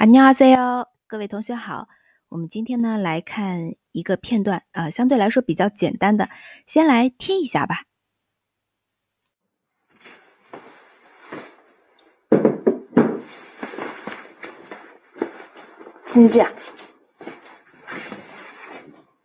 [0.00, 1.88] 안녕하세요，各位同学好。
[2.28, 6.28] 我们今天呢来看一个片段啊、相对来说比较简单的，
[6.66, 7.84] 先来听一下吧。
[16.04, 16.50] 진주야.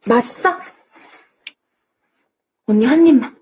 [0.07, 0.59] 맛있어?
[2.65, 3.35] 언니 한 입만.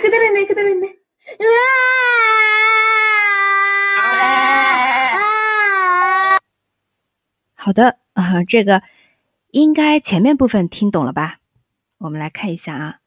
[0.00, 0.98] 그대로 있네, 그대로 있네.
[7.54, 8.82] 好的啊、这个
[9.50, 11.38] 应该前面部分听懂了吧？
[11.96, 12.98] 我们来看一下啊。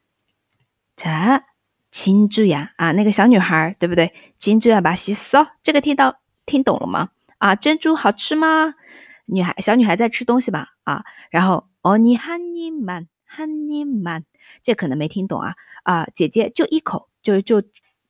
[0.96, 1.44] 자，
[1.92, 4.12] 金珠呀啊，那个小女孩对不对？
[4.40, 7.10] 金珠呀，把西嗦，这个听到听懂了吗？
[7.38, 8.74] 啊，珍珠好吃吗？
[9.26, 10.70] 女孩小女孩在吃东西吧？
[10.84, 14.24] 啊，然后哦，你喊你满 喊你满，
[14.64, 17.62] 这可能没听懂啊啊，姐姐就一口，就就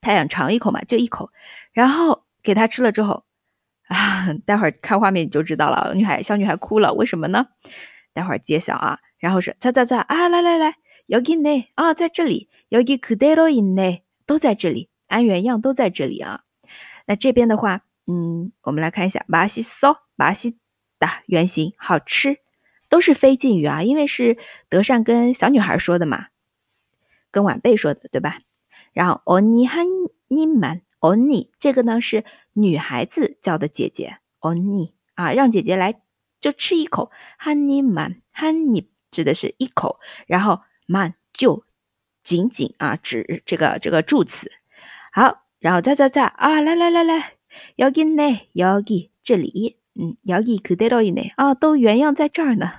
[0.02, 1.32] 她想尝一口嘛，就一口，
[1.71, 3.24] 然后给她吃了之后。
[3.88, 5.93] 啊， 待会儿看画面你就知道了。
[5.96, 7.48] 女孩小女孩哭了，为什么呢？
[8.12, 8.99] 待会儿揭晓啊。
[9.18, 10.76] 然后是在在在啊，来来来，
[11.07, 16.41] 여기네啊，在这里，여기그대로있네都在这里，安原样都在这里啊。
[17.05, 22.40] 那这边的话，嗯，我们来看一下，맛있어，맛있다原型好吃，
[22.91, 24.38] 都是非敬语啊，因为是
[24.70, 26.27] 德善跟小女孩说的嘛，
[27.32, 28.40] 跟晚辈说的，对吧？
[28.93, 36.02] 然后언니한입만 언니这个呢是女孩子叫的姐姐언니啊，让姐姐来
[36.40, 41.63] 就吃一口，한입만한입指的是一口，然后만就
[42.24, 44.52] 仅仅啊指这个这个助词。
[45.12, 47.34] 好，然后再再再啊，来来来来，
[47.77, 52.71] 여기네여기这里， 嗯，여기그대로이네啊，都原样在这儿呢。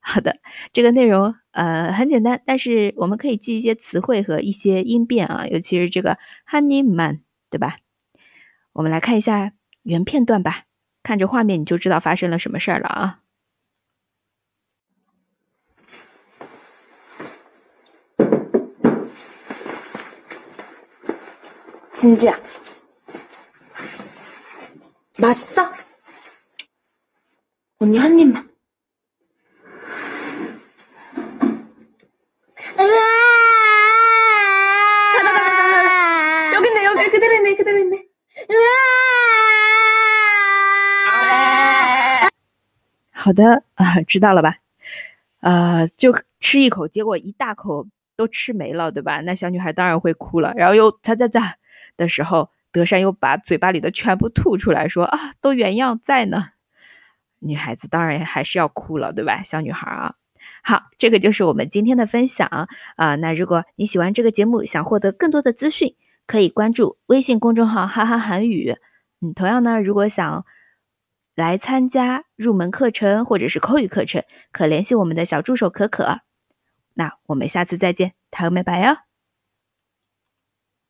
[0.00, 0.38] 好的，
[0.72, 6.18] 这个内容呃很简单，但是我们可以记一些词汇和一些音变啊，尤其是这个
[6.50, 7.76] 한입만，对吧？
[8.72, 10.64] 我们来看一下原片段吧，
[11.02, 13.16] 看着画面你就知道发生了什么事儿了啊。
[21.92, 22.32] 진주야.
[25.18, 25.68] 맛있어?
[27.84, 28.48] 언니 한 입만.
[35.14, 36.54] 자자자자자.
[36.54, 38.06] 여기 있네, 여기 그대로 있네, 그대로 있네.
[43.12, 44.56] 好的啊，知道了吧？
[45.40, 47.86] 呃，就吃一口，结果一大口
[48.16, 49.20] 都吃没了，对吧？
[49.20, 51.52] 那小女孩当然会哭了，然后又咂咂咂
[51.96, 56.52] 的时候，德善又把嘴巴里的全部吐出来，说啊，都原样在呢。
[57.45, 60.15] 女孩子当然还是要哭了，对吧小女孩啊。
[60.63, 62.67] 好，这个就是我们今天的分享。
[62.95, 65.95] 啊，那如果你喜欢这个节目，想获得更多的资讯，
[66.27, 68.75] 可以关注微信公众号哈哈韩语。
[69.21, 70.45] 嗯，同样呢，如果想
[71.35, 76.21] 来参加入门课程或者是口语课程，可联系我们的小助手可可。
[76.93, 79.14] 那我们下次再见，他美拜拜哦。